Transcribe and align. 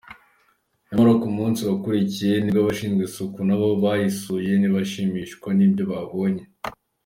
Nyamara 0.85 1.13
ku 1.21 1.27
munsi 1.37 1.59
wakurikiye, 1.69 2.35
nibwo 2.39 2.59
abashinzwe 2.63 3.03
isuku 3.09 3.39
nabo 3.47 3.67
bayisuye, 3.83 4.51
ntibashimishwa 4.57 5.49
n’ibyo 5.57 5.83
babonye. 5.91 6.43